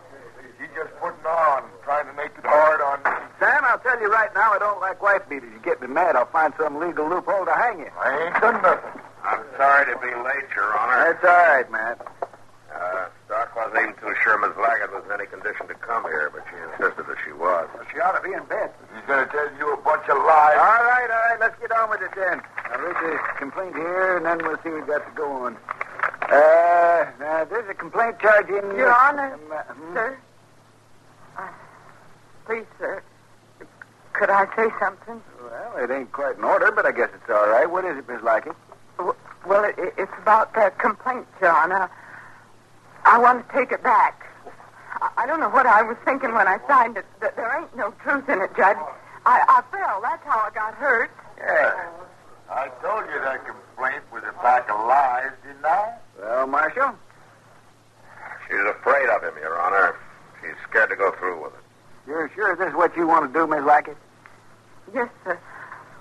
She's 0.60 0.70
just 0.76 0.92
putting 1.00 1.26
on, 1.26 1.64
trying 1.84 2.06
to 2.06 2.14
make 2.14 2.32
it 2.38 2.46
hard 2.46 2.82
on 2.82 3.00
me. 3.04 3.29
Sam, 3.40 3.64
I'll 3.64 3.80
tell 3.80 4.00
you 4.02 4.12
right 4.12 4.30
now, 4.36 4.52
I 4.52 4.60
don't 4.60 4.80
like 4.82 5.02
wife 5.02 5.24
beaters. 5.30 5.50
You 5.54 5.60
get 5.64 5.82
me 5.82 5.88
mad, 5.88 6.16
I'll 6.16 6.26
find 6.28 6.54
some 6.60 6.80
legal 6.80 7.08
loophole 7.08 7.46
to 7.46 7.54
hang 7.56 7.80
you. 7.80 7.92
I 7.98 8.26
ain't 8.28 8.36
done 8.42 8.62
nothing. 8.62 9.00
I'm 9.24 9.44
sorry 9.58 9.86
to 9.88 9.96
be 10.00 10.12
late, 10.12 10.48
Your 10.56 10.78
Honor. 10.78 11.14
That's 11.14 11.24
all 11.24 11.48
right, 11.56 11.72
Matt. 11.72 11.98
Uh, 12.74 13.08
Doc 13.28 13.56
wasn't 13.56 13.80
even 13.84 13.96
too 14.00 14.14
sure 14.24 14.38
Miss 14.40 14.56
Lackett 14.60 14.92
was 14.92 15.04
in 15.06 15.12
any 15.12 15.26
condition 15.28 15.68
to 15.68 15.76
come 15.76 16.04
here, 16.04 16.30
but 16.34 16.44
she 16.52 16.56
insisted 16.68 17.08
that 17.08 17.18
she 17.26 17.32
was. 17.34 17.68
She 17.92 18.00
ought 18.00 18.16
to 18.20 18.24
be 18.28 18.34
in 18.36 18.44
bed. 18.46 18.72
He's 18.96 19.06
going 19.08 19.24
to 19.26 19.32
tell 19.32 19.48
you 19.58 19.74
a 19.74 19.78
bunch 19.84 20.04
of 20.08 20.18
lies. 20.20 20.60
All 20.60 20.84
right, 20.84 21.08
all 21.08 21.24
right, 21.32 21.40
let's 21.40 21.60
get 21.60 21.72
on 21.72 21.90
with 21.90 22.02
it 22.02 22.12
then. 22.16 22.42
I'll 22.72 22.80
read 22.80 22.96
the 23.00 23.20
complaint 23.40 23.76
here, 23.76 24.18
and 24.18 24.26
then 24.26 24.38
we'll 24.44 24.60
see 24.64 24.70
what 24.70 24.82
we 24.84 24.88
got 24.88 25.04
to 25.08 25.16
go 25.16 25.28
on. 25.48 25.56
Uh, 26.30 27.08
now, 27.20 27.44
there's 27.48 27.70
a 27.70 27.74
complaint 27.74 28.20
charging... 28.22 28.64
Your 28.78 28.94
Honor, 28.94 29.34
Um, 29.34 29.52
uh, 29.52 29.64
hmm? 29.74 29.94
Sir? 29.96 30.18
Uh, 31.38 31.48
please, 32.46 32.66
sir. 32.78 33.02
Could 34.20 34.30
I 34.30 34.54
say 34.54 34.68
something? 34.82 35.22
Well, 35.42 35.78
it 35.82 35.90
ain't 35.90 36.12
quite 36.12 36.38
in 36.38 36.44
order, 36.44 36.74
but 36.74 36.86
I 36.86 36.92
guess 36.92 37.08
it's 37.16 37.30
all 37.30 37.48
right. 37.48 37.72
What 37.72 37.86
is 37.86 37.98
it, 37.98 38.06
Miss 38.10 38.22
Lackett? 38.22 38.52
W- 38.98 39.16
Well, 39.48 39.64
it, 39.64 39.80
it- 39.80 39.94
it's 39.98 40.12
about 40.22 40.54
that 40.56 40.78
complaint, 40.78 41.26
John. 41.40 41.72
Uh, 41.72 41.88
I 43.06 43.18
want 43.18 43.48
to 43.48 43.54
take 43.56 43.72
it 43.72 43.82
back. 43.82 44.28
I, 45.02 45.10
I 45.20 45.26
don't 45.26 45.40
know 45.40 45.48
what 45.48 45.66
I 45.66 45.84
was 45.84 45.96
thinking 46.04 46.34
when 46.34 46.50
I 46.50 46.60
signed 46.68 46.98
it. 46.98 47.06
Th- 47.22 47.32
There 47.38 47.58
ain't 47.62 47.74
no 47.78 47.92
truth 48.04 48.28
in 48.28 48.42
it, 48.42 48.52
Judge. 48.58 48.76
I, 49.26 49.40
I 49.48 49.64
fell. 49.72 50.02
That's 50.02 50.24
how 50.26 50.40
I 50.40 50.50
got 50.54 50.74
hurt. 50.76 51.12
Yeah. 51.38 51.88
I 52.52 52.68
told 52.84 53.06
you 53.14 53.22
that 53.22 53.46
complaint 53.46 54.04
was 54.12 54.24
a 54.28 54.34
pack 54.42 54.70
of 54.70 54.86
lies, 54.86 55.32
didn't 55.48 55.64
I? 55.66 55.94
Well, 56.20 56.46
Marshal? 56.48 56.92
She's 58.50 58.60
afraid 58.68 59.08
of 59.08 59.24
him, 59.24 59.34
Your 59.40 59.58
Honor. 59.62 59.96
She's 60.42 60.56
scared 60.70 60.90
to 60.90 60.98
go 60.98 61.12
through 61.20 61.42
with 61.42 61.54
it. 61.54 61.60
You're 62.06 62.30
sure 62.36 62.54
this 62.58 62.68
is 62.68 62.76
what 62.76 62.98
you 62.98 63.08
want 63.08 63.32
to 63.32 63.40
do, 63.40 63.48
Miss 63.48 63.64
Lackett? 63.64 63.96
Yes, 64.94 65.10
sir. 65.24 65.40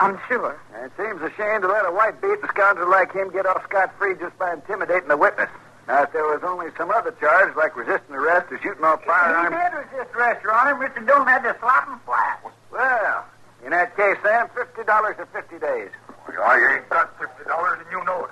I'm 0.01 0.19
sure. 0.29 0.61
It 0.85 0.93
seems 0.97 1.21
a 1.23 1.31
shame 1.37 1.63
to 1.63 1.69
let 1.69 1.85
a 1.85 1.91
white 1.91 2.21
beating 2.21 2.47
scoundrel 2.49 2.91
like 2.91 3.13
him 3.13 3.31
get 3.31 3.47
off 3.47 3.65
scot-free 3.65 4.15
just 4.21 4.39
by 4.39 4.53
intimidating 4.55 5.11
a 5.11 5.17
witness. 5.17 5.51
Now, 5.89 6.03
if 6.05 6.13
there 6.13 6.25
was 6.25 6.41
only 6.45 6.69
some 6.77 6.91
other 6.91 7.13
charge, 7.19 7.57
like 7.57 7.75
resisting 7.75 8.15
arrest 8.15 8.53
or 8.53 8.61
shooting 8.63 8.85
off 8.85 9.03
firearms... 9.05 9.49
He 9.49 9.59
did 9.59 9.75
resist 9.75 10.15
arrest, 10.15 10.43
Your 10.45 10.55
Honor. 10.55 10.75
Mr. 10.77 11.05
Dillon 11.05 11.27
had 11.27 11.43
to 11.43 11.57
slap 11.61 11.89
him 11.89 11.99
flat. 12.05 12.45
Well, 12.71 13.25
in 13.65 13.71
that 13.71 13.97
case, 13.97 14.17
Sam, 14.23 14.49
$50 14.55 15.17
for 15.17 15.27
50 15.33 15.59
days. 15.59 15.91
I 16.37 16.77
ain't 16.77 16.89
got 16.91 17.19
fifty 17.19 17.45
dollars, 17.49 17.79
and 17.81 17.89
you 17.91 18.05
know 18.05 18.25
it. 18.27 18.31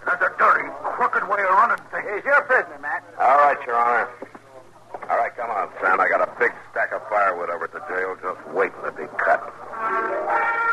And 0.00 0.08
that's 0.08 0.22
a 0.22 0.32
dirty, 0.38 0.68
crooked 0.96 1.28
way 1.28 1.42
of 1.44 1.50
running 1.50 1.84
things. 1.92 2.06
He's 2.16 2.24
your 2.24 2.40
prisoner, 2.42 2.78
Matt. 2.80 3.04
All 3.20 3.36
right, 3.38 3.58
Your 3.66 3.76
Honor. 3.76 4.08
All 4.94 5.16
right, 5.16 5.34
come 5.36 5.50
on, 5.50 5.68
Sam. 5.80 6.00
I 6.00 6.08
got 6.08 6.20
a 6.20 6.30
big 6.38 6.52
stack 6.70 6.92
of 6.92 7.02
firewood 7.08 7.50
over 7.50 7.64
at 7.64 7.72
the 7.72 7.80
jail 7.88 8.16
just 8.20 8.46
waiting 8.54 8.82
to 8.84 8.92
be 8.92 9.06
cut. 9.18 10.65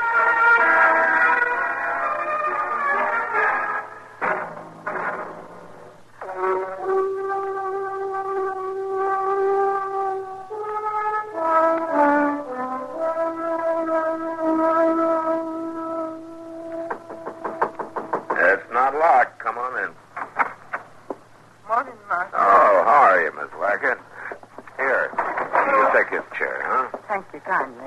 Kindly. 27.45 27.83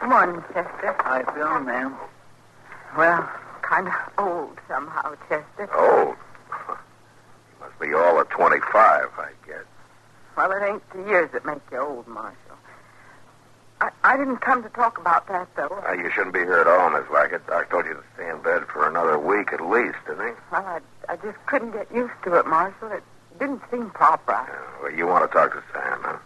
Good 0.00 0.08
morning, 0.08 0.42
Chester. 0.52 0.94
I 1.00 1.22
feel, 1.34 1.60
ma'am. 1.60 1.94
Well, 2.96 3.28
kind 3.62 3.88
of 3.88 3.94
old 4.18 4.58
somehow, 4.68 5.14
Chester. 5.28 5.68
Old. 5.76 6.16
You 6.68 6.76
must 7.60 7.78
be 7.80 7.94
all 7.94 8.20
of 8.20 8.28
25, 8.28 8.72
I 9.18 9.30
guess. 9.46 9.64
Well, 10.36 10.52
it 10.52 10.62
ain't 10.62 10.90
the 10.90 11.08
years 11.08 11.30
that 11.32 11.44
make 11.44 11.62
you 11.70 11.78
old, 11.78 12.06
Marshal. 12.06 12.36
I, 13.80 13.90
I 14.04 14.16
didn't 14.16 14.38
come 14.38 14.62
to 14.62 14.68
talk 14.70 14.98
about 14.98 15.28
that, 15.28 15.48
though. 15.54 15.82
Uh, 15.86 15.92
you 15.92 16.10
shouldn't 16.10 16.32
be 16.32 16.40
here 16.40 16.60
at 16.60 16.66
all, 16.66 16.90
Miss 16.90 17.08
Lackett. 17.12 17.46
Doc 17.46 17.70
told 17.70 17.84
you 17.86 17.94
to 17.94 18.02
stay 18.14 18.28
in 18.28 18.40
bed 18.42 18.66
for 18.72 18.88
another 18.88 19.18
week 19.18 19.52
at 19.52 19.60
least, 19.60 19.96
didn't 20.06 20.28
he? 20.28 20.32
Well, 20.50 20.64
I, 20.66 20.80
I 21.08 21.16
just 21.16 21.38
couldn't 21.46 21.72
get 21.72 21.92
used 21.94 22.14
to 22.24 22.38
it, 22.38 22.46
Marshal. 22.46 22.90
It 22.90 23.04
didn't 23.38 23.62
seem 23.70 23.90
proper. 23.90 24.32
Yeah, 24.32 24.82
well, 24.82 24.92
you 24.92 25.06
want 25.06 25.30
to 25.30 25.34
talk 25.36 25.52
to 25.52 25.62
Sam, 25.72 26.00
huh? 26.02 26.16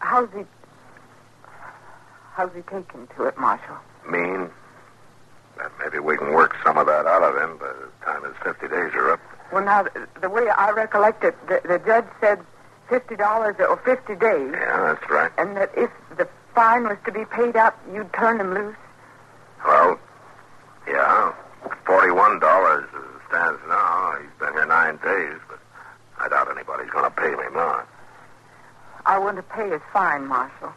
How's 0.00 0.28
he... 0.36 0.44
How's 2.32 2.50
he 2.54 2.62
taken 2.62 3.06
to 3.16 3.24
it, 3.24 3.36
Marshal? 3.38 3.76
Mean? 4.10 4.50
Well, 5.56 5.70
maybe 5.78 5.98
we 5.98 6.16
can 6.16 6.32
work 6.32 6.56
some 6.64 6.78
of 6.78 6.86
that 6.86 7.06
out 7.06 7.22
of 7.22 7.36
him 7.36 7.58
by 7.58 7.68
the 7.68 7.88
time 8.04 8.24
his 8.24 8.34
50 8.42 8.68
days 8.68 8.92
are 8.94 9.12
up. 9.12 9.20
Well, 9.52 9.64
now, 9.64 9.82
the, 9.82 10.08
the 10.20 10.30
way 10.30 10.48
I 10.48 10.70
recollect 10.70 11.24
it, 11.24 11.34
the, 11.46 11.60
the 11.66 11.78
judge 11.84 12.06
said 12.20 12.40
$50 12.88 13.60
or 13.60 13.76
50 13.84 14.14
days, 14.14 14.50
Yeah, 14.52 14.94
that's 14.94 15.10
right. 15.10 15.30
and 15.36 15.56
that 15.56 15.70
if 15.76 15.90
the 16.16 16.26
fine 16.54 16.84
was 16.84 16.96
to 17.04 17.12
be 17.12 17.24
paid 17.26 17.54
up, 17.56 17.78
you'd 17.92 18.12
turn 18.14 18.40
him 18.40 18.54
loose. 18.54 18.76
Well, 19.66 19.98
yeah. 20.88 21.32
$41 21.86 22.78
as 22.78 22.84
it 22.84 22.88
stands 23.28 23.60
now. 23.68 24.16
He's 24.20 24.30
been 24.40 24.52
here 24.54 24.66
nine 24.66 24.96
days, 25.04 25.38
but 25.48 25.58
I 26.18 26.28
doubt 26.28 26.50
anybody's 26.50 26.90
going 26.90 27.04
to 27.04 27.10
pay 27.10 27.30
me 27.30 27.48
more. 27.52 27.86
I 29.04 29.18
want 29.18 29.36
to 29.36 29.42
pay 29.42 29.68
his 29.70 29.80
fine, 29.92 30.26
Marshal. 30.26 30.72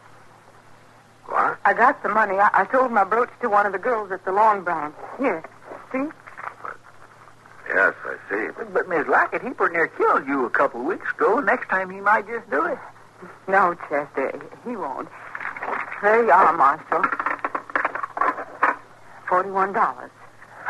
What? 1.28 1.58
I 1.64 1.74
got 1.74 2.02
the 2.02 2.08
money. 2.08 2.36
I, 2.38 2.48
I 2.52 2.70
sold 2.72 2.92
my 2.92 3.04
brooch 3.04 3.30
to 3.42 3.48
one 3.48 3.66
of 3.66 3.72
the 3.72 3.78
girls 3.78 4.10
at 4.12 4.24
the 4.24 4.32
Long 4.32 4.62
Branch. 4.62 4.94
Here, 5.18 5.42
see? 5.92 6.06
Yes, 7.68 7.94
I 8.04 8.16
see. 8.30 8.48
But 8.56 8.72
But, 8.72 8.88
Miss 8.88 9.06
Lackett, 9.08 9.42
he 9.42 9.50
pretty 9.50 9.74
near 9.74 9.88
killed 9.88 10.26
you 10.28 10.46
a 10.46 10.50
couple 10.50 10.80
of 10.80 10.86
weeks 10.86 11.10
ago. 11.12 11.40
Next 11.40 11.68
time 11.68 11.90
he 11.90 12.00
might 12.00 12.26
just 12.28 12.48
do 12.48 12.64
it. 12.64 12.78
No, 13.48 13.74
Chester, 13.88 14.40
he 14.64 14.76
won't. 14.76 15.08
There 16.02 16.24
you 16.24 16.30
are, 16.30 16.56
Marshal. 16.56 17.02
Forty-one 19.28 19.72
dollars. 19.72 20.10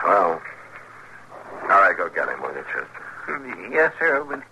Well, 0.05 0.41
all 1.63 1.69
right, 1.69 1.95
go 1.97 2.09
get 2.09 2.29
him, 2.29 2.41
will 2.41 2.55
you, 2.55 2.65
Chester? 2.73 3.69
Yes, 3.71 3.93
sir. 3.99 4.25
But 4.25 4.43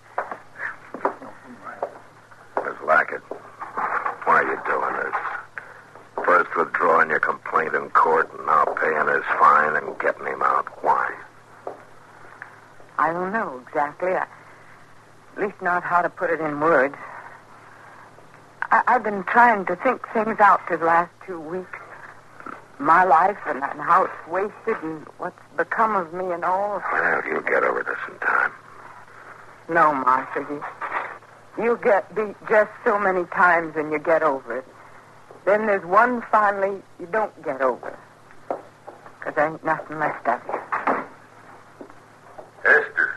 Miss 2.63 2.75
Lackett, 2.85 3.21
why 4.25 4.43
are 4.43 4.43
you 4.43 4.59
doing 4.67 4.95
this? 5.03 5.15
First 6.35 6.57
withdrawing 6.57 7.11
your 7.11 7.21
complaint 7.21 7.73
in 7.75 7.89
court 7.91 8.29
and 8.37 8.45
now 8.45 8.65
paying 8.65 9.07
his 9.07 9.23
fine 9.39 9.77
and 9.77 9.97
getting 9.99 10.25
him 10.25 10.41
out. 10.41 10.65
Why? 10.83 11.15
I 12.99 13.13
don't 13.13 13.31
know 13.31 13.61
exactly. 13.65 14.11
I, 14.11 14.23
at 14.23 15.39
least 15.39 15.61
not 15.61 15.81
how 15.81 16.01
to 16.01 16.09
put 16.09 16.29
it 16.29 16.41
in 16.41 16.59
words. 16.59 16.95
I, 18.63 18.83
I've 18.85 19.03
been 19.03 19.23
trying 19.23 19.65
to 19.67 19.77
think 19.77 20.05
things 20.11 20.37
out 20.41 20.59
for 20.67 20.75
the 20.75 20.83
last 20.83 21.09
two 21.25 21.39
weeks. 21.39 21.79
My 22.79 23.05
life 23.05 23.37
and, 23.47 23.63
and 23.63 23.79
how 23.79 24.03
it's 24.03 24.27
wasted 24.29 24.83
and 24.83 25.07
what's 25.17 25.39
become 25.55 25.95
of 25.95 26.13
me 26.13 26.33
and 26.33 26.43
all. 26.43 26.83
Well, 26.91 27.21
you'll 27.25 27.43
get 27.43 27.63
over 27.63 27.81
this 27.81 28.13
in 28.13 28.19
time. 28.19 28.51
No, 29.69 29.93
Martha, 29.93 30.45
you, 30.49 31.63
you 31.63 31.79
get 31.81 32.13
beat 32.13 32.35
just 32.49 32.71
so 32.83 32.99
many 32.99 33.23
times 33.27 33.77
and 33.77 33.89
you 33.93 33.99
get 33.99 34.21
over 34.21 34.57
it. 34.57 34.65
Then 35.45 35.67
there's 35.67 35.85
one 35.85 36.23
finally 36.31 36.81
you 36.99 37.05
don't 37.11 37.43
get 37.43 37.61
over. 37.61 37.97
Because 39.19 39.35
there 39.35 39.47
ain't 39.47 39.63
nothing 39.63 39.99
left 39.99 40.27
of 40.27 40.41
you. 40.47 40.59
Esther, 42.65 43.15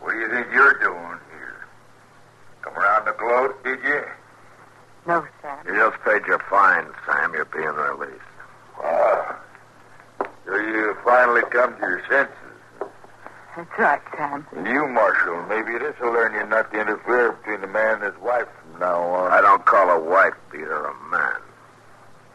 what 0.00 0.12
do 0.12 0.18
you 0.18 0.28
think 0.28 0.46
you're 0.52 0.74
doing 0.74 1.18
here? 1.30 1.64
Come 2.60 2.74
around 2.74 3.06
the 3.06 3.12
gloat, 3.12 3.64
did 3.64 3.78
you? 3.82 4.04
No, 5.06 5.26
Sam. 5.40 5.66
You 5.66 5.74
just 5.74 6.02
paid 6.04 6.26
your 6.26 6.38
fine, 6.50 6.86
Sam. 7.06 7.32
You're 7.32 7.46
being 7.46 7.64
released. 7.64 8.20
Wow. 8.80 9.36
So 10.46 10.56
you 10.56 10.96
finally 11.04 11.42
come 11.50 11.74
to 11.76 11.80
your 11.80 12.02
senses. 12.08 12.36
That's 13.56 13.78
right, 13.78 14.00
Sam. 14.16 14.46
And 14.56 14.66
you, 14.66 14.86
Marshal, 14.88 15.42
maybe 15.46 15.78
this 15.78 15.94
will 16.00 16.12
learn 16.12 16.32
you 16.34 16.46
not 16.46 16.72
to 16.72 16.80
interfere 16.80 17.32
between 17.32 17.62
a 17.64 17.66
man 17.66 17.96
and 17.96 18.04
his 18.04 18.22
wife 18.22 18.48
from 18.62 18.80
now 18.80 19.00
on. 19.02 19.32
I 19.32 19.40
don't 19.40 19.64
call 19.66 19.90
a 19.90 20.00
wife 20.00 20.34
beater 20.50 20.86
a 20.86 20.94
man. 21.10 21.40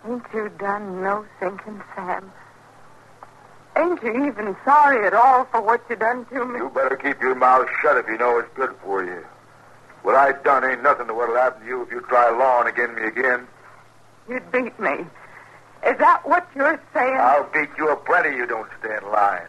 Ain't 0.08 0.17
you 0.34 0.50
done 0.58 1.02
no 1.02 1.26
thinking, 1.40 1.82
Sam? 1.96 2.32
Ain't 3.78 4.02
you 4.02 4.26
even 4.26 4.56
sorry 4.66 5.06
at 5.06 5.14
all 5.14 5.46
for 5.46 5.62
what 5.62 5.82
you 5.90 5.96
done 5.96 6.26
to 6.26 6.46
me? 6.46 6.60
You 6.60 6.70
better 6.70 6.96
keep 6.96 7.22
your 7.22 7.36
mouth 7.36 7.68
shut 7.82 7.98
if 7.98 8.08
you 8.08 8.18
know 8.18 8.40
it's 8.40 8.50
good 8.56 8.76
for 8.84 9.04
you. 9.04 9.24
What 10.02 10.16
I 10.16 10.32
done 10.44 10.64
ain't 10.64 10.82
nothing 10.84 11.08
to 11.08 11.14
what'll 11.14 11.36
happen 11.36 11.62
to 11.62 11.68
you 11.68 11.82
if 11.84 11.92
you 11.92 12.02
try 12.02 12.30
lawing 12.30 12.68
against 12.68 12.96
me 12.96 13.04
again. 13.04 13.48
You'd 14.28 14.52
beat 14.52 14.80
me. 14.80 15.06
Is 15.86 15.98
that 16.00 16.22
what 16.28 16.48
you're 16.56 16.82
saying? 16.94 17.18
I'll 17.18 17.50
beat 17.54 17.70
you 17.78 17.90
a 17.90 17.96
plenty 17.96 18.36
you 18.36 18.48
don't 18.48 18.70
stand 18.80 19.06
lying. 19.06 19.48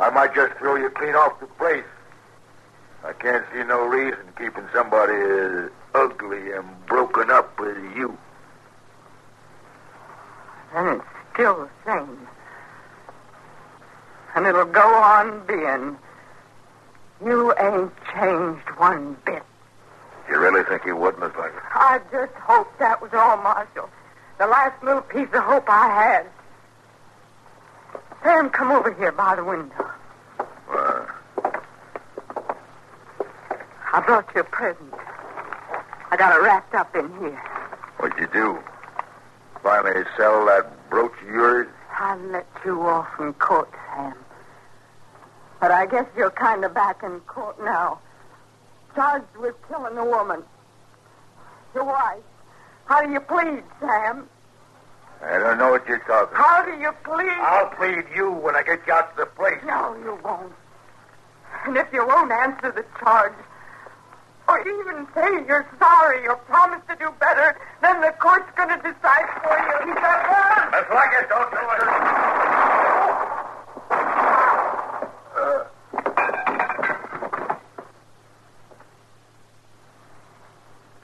I 0.00 0.10
might 0.10 0.34
just 0.34 0.54
throw 0.54 0.76
you 0.76 0.90
clean 0.90 1.14
off 1.14 1.38
the 1.40 1.46
place. 1.46 1.84
I 3.04 3.12
can't 3.12 3.44
see 3.52 3.62
no 3.62 3.86
reason 3.86 4.20
keeping 4.36 4.64
somebody 4.74 5.14
as 5.14 5.70
ugly 5.94 6.52
and 6.52 6.66
broken 6.86 7.30
up 7.30 7.58
as 7.60 7.76
you. 7.96 8.18
And 10.74 11.00
it's 11.00 11.04
still 11.34 11.56
the 11.56 11.90
same. 11.90 12.28
And 14.34 14.46
it'll 14.46 14.64
go 14.64 14.94
on 14.94 15.46
being. 15.46 15.96
You 17.24 17.52
ain't 17.58 17.92
changed 18.14 18.68
one 18.76 19.16
bit. 19.24 19.42
You 20.28 20.38
really 20.38 20.62
think 20.64 20.84
he 20.84 20.92
would, 20.92 21.18
Miss 21.18 21.34
Lackett? 21.36 21.62
I 21.74 22.00
just 22.12 22.34
hoped 22.34 22.78
that 22.78 23.00
was 23.00 23.10
all, 23.14 23.38
Marshal. 23.38 23.88
The 24.38 24.46
last 24.46 24.82
little 24.84 25.02
piece 25.02 25.28
of 25.32 25.42
hope 25.42 25.64
I 25.68 25.88
had. 25.88 26.26
Sam, 28.22 28.50
come 28.50 28.70
over 28.70 28.92
here 28.92 29.10
by 29.12 29.36
the 29.36 29.44
window. 29.44 29.90
Uh, 30.70 31.06
I 33.92 34.00
brought 34.04 34.28
you 34.34 34.42
a 34.42 34.44
present. 34.44 34.92
I 36.10 36.16
got 36.16 36.36
it 36.36 36.42
wrapped 36.42 36.74
up 36.74 36.94
in 36.94 37.08
here. 37.18 37.42
what'd 37.98 38.18
you 38.18 38.28
do? 38.32 38.58
Finally 39.62 40.04
sell 40.16 40.46
that 40.46 40.90
brooch 40.90 41.12
of 41.22 41.28
yours? 41.28 41.68
I 41.98 42.16
let 42.16 42.46
you 42.64 42.80
off 42.82 43.08
in 43.18 43.32
court, 43.34 43.68
Sam. 43.94 44.14
But 45.60 45.72
I 45.72 45.86
guess 45.86 46.06
you're 46.16 46.30
kind 46.30 46.64
of 46.64 46.72
back 46.72 47.02
in 47.02 47.20
court 47.20 47.62
now. 47.62 47.98
Charged 48.94 49.36
with 49.36 49.54
killing 49.68 49.98
a 49.98 50.04
woman. 50.04 50.42
Your 51.74 51.84
wife. 51.84 52.22
How 52.86 53.04
do 53.04 53.12
you 53.12 53.20
plead, 53.20 53.62
Sam? 53.80 54.28
I 55.22 55.38
don't 55.38 55.58
know 55.58 55.70
what 55.72 55.86
you're 55.88 55.98
talking 55.98 56.34
about. 56.34 56.34
How 56.34 56.64
do 56.64 56.80
you 56.80 56.92
plead? 57.02 57.28
I'll 57.40 57.68
plead 57.70 58.04
you 58.14 58.30
when 58.30 58.54
I 58.54 58.62
get 58.62 58.80
you 58.86 58.92
out 58.92 59.16
to 59.16 59.24
the 59.24 59.26
place. 59.26 59.58
No, 59.66 59.96
you 59.96 60.18
won't. 60.24 60.52
And 61.66 61.76
if 61.76 61.88
you 61.92 62.06
won't 62.06 62.30
answer 62.30 62.70
the 62.70 62.84
charge, 63.00 63.34
or 64.48 64.60
even 64.60 65.06
say 65.14 65.28
you're 65.46 65.68
sorry 65.78 66.26
or 66.26 66.36
promise 66.36 66.80
to 66.88 66.96
do 66.96 67.12
better, 67.20 67.56
then 67.82 68.00
the 68.00 68.12
court's 68.18 68.50
going 68.56 68.70
to 68.70 68.76
decide 68.76 69.28
for 69.42 69.58
you. 69.58 69.88
He's 69.88 69.96
a 69.96 70.00
gun! 70.00 70.70
Miss 70.72 70.88
Lackett, 70.90 71.28
don't 71.28 71.50
do 71.50 71.58
it. 71.58 71.88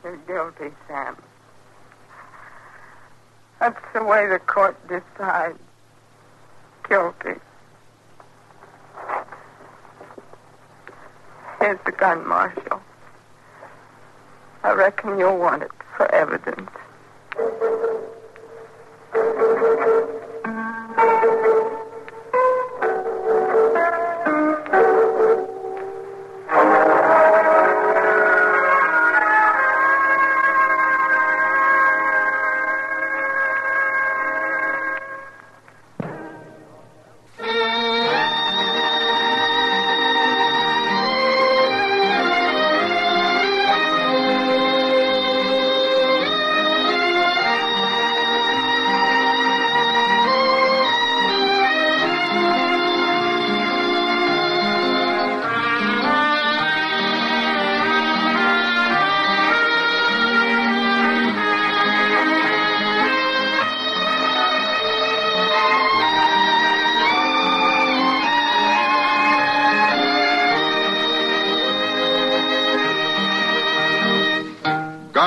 You're 0.03 0.17
guilty, 0.27 0.75
Sam. 0.89 1.17
That's 3.61 3.81
the 3.95 4.05
way 4.05 4.27
the 4.27 4.39
court 4.39 4.77
decides. 4.89 5.59
Guilty. 6.89 7.41
Here's 11.61 11.79
the 11.87 11.93
gun, 11.93 12.27
Marshal. 12.29 12.83
I 14.65 14.73
reckon 14.73 15.19
you'll 15.19 15.37
want 15.37 15.63
it 15.63 15.71
for 15.95 16.11
evidence. 16.15 16.71